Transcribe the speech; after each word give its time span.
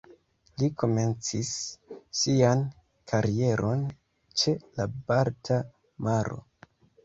Li 0.61 0.69
komencis 0.83 1.51
sian 2.23 2.65
karieron 3.13 3.87
ĉe 4.43 4.57
la 4.81 4.91
Balta 4.99 5.63
Maro. 6.09 6.45